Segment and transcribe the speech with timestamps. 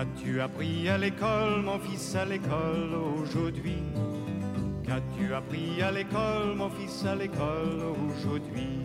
[0.00, 3.82] Qu'as-tu appris à l'école, mon fils, à l'école aujourd'hui?
[4.82, 8.80] Qu'as-tu appris à l'école, mon fils, à l'école aujourd'hui?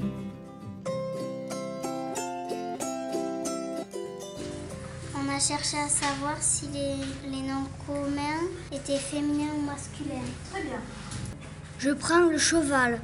[5.15, 6.97] On a cherché à savoir si les,
[7.31, 10.27] les noms communs étaient féminins ou masculins.
[10.51, 10.81] Très bien.
[11.79, 12.99] Je prends le cheval.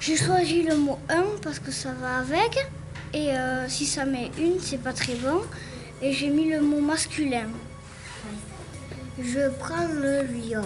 [0.00, 2.66] J'ai choisi le mot un parce que ça va avec.
[3.12, 5.42] Et euh, si ça met une, c'est pas très bon.
[6.00, 7.48] Et j'ai mis le mot masculin.
[9.18, 10.64] Je prends le lion.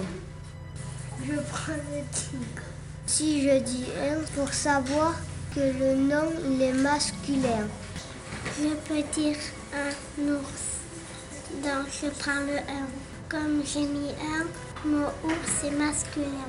[1.27, 2.63] Je prends le tigre.
[3.07, 5.17] Si je dis un pour savoir
[5.53, 7.67] que le nom il est masculin.
[8.57, 9.37] Je peux dire
[9.75, 10.65] un ours.
[11.61, 12.63] Donc je prends le 1.
[13.29, 14.47] Comme j'ai mis un,
[14.89, 16.47] mon ours c'est masculin.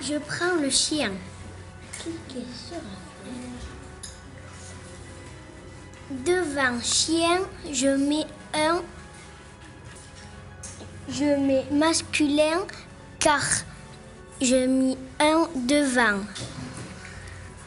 [0.00, 1.10] Je prends le chien.
[6.10, 7.40] Devant chien,
[7.72, 8.82] je mets un.
[11.08, 12.66] Je mets masculin
[13.18, 13.42] car
[14.40, 16.20] je mets un devant.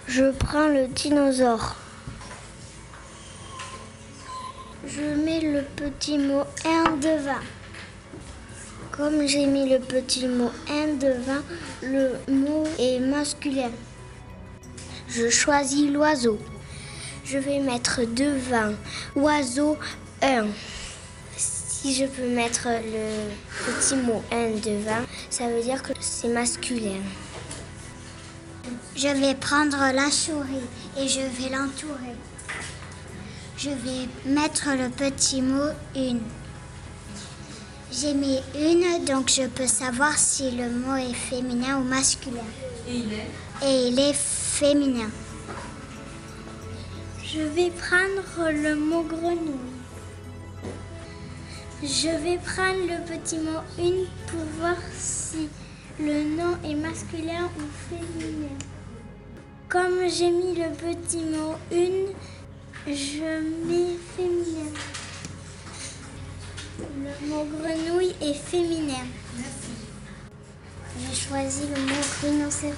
[0.07, 1.75] Je prends le dinosaure.
[4.85, 7.43] Je mets le petit mot un devant.
[8.91, 11.43] Comme j'ai mis le petit mot un devant,
[11.81, 13.71] le mot est masculin.
[15.09, 16.37] Je choisis l'oiseau.
[17.23, 18.73] Je vais mettre devant
[19.15, 19.77] oiseau
[20.21, 20.47] 1.
[21.35, 23.29] Si je peux mettre le
[23.65, 27.01] petit mot 1 devant, ça veut dire que c'est masculin.
[28.95, 32.15] Je vais prendre la souris et je vais l'entourer.
[33.57, 36.21] Je vais mettre le petit mot une.
[37.89, 42.43] J'ai mis une, donc je peux savoir si le mot est féminin ou masculin.
[42.87, 45.09] Et il est Et il est féminin.
[47.23, 49.77] Je vais prendre le mot grenouille.
[51.81, 55.47] Je vais prendre le petit mot une pour voir si
[55.99, 58.57] le nom est masculin ou féminin.
[59.69, 62.13] Comme j'ai mis le petit mot une,
[62.85, 64.71] je mets féminin.
[67.19, 69.05] Mot grenouille est féminin.
[70.99, 72.75] J'ai choisi le mot rhinocéros.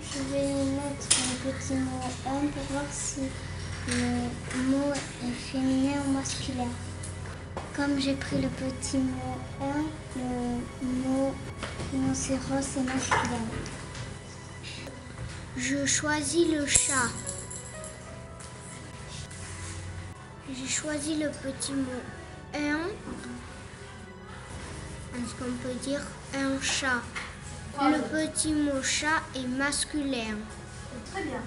[0.00, 1.06] Je vais mettre
[1.44, 3.20] le petit mot 1 pour voir si
[3.86, 6.68] le mot est féminin ou masculin.
[7.76, 9.66] Comme j'ai pris le petit mot 1,
[10.16, 11.32] le mot
[11.92, 13.46] rhinocéros est masculin.
[15.56, 17.08] Je choisis le chat.
[20.52, 22.02] J'ai choisi le petit mot
[22.54, 22.88] un.
[25.16, 26.00] Est-ce qu'on peut dire
[26.34, 27.02] un chat?
[27.80, 30.36] Le petit mot chat est masculin.
[31.12, 31.40] très bien.